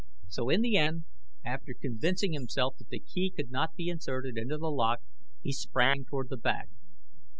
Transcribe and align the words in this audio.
So 0.27 0.49
in 0.49 0.61
the 0.63 0.77
end, 0.77 1.03
after 1.45 1.75
convincing 1.75 2.33
himself 2.33 2.75
that 2.79 2.89
the 2.89 2.99
key 2.99 3.29
could 3.29 3.51
not 3.51 3.75
be 3.75 3.87
inserted 3.89 4.35
into 4.35 4.57
the 4.57 4.71
lock, 4.71 5.01
he 5.43 5.53
sprang 5.53 6.05
toward 6.05 6.29
the 6.29 6.37
back. 6.37 6.69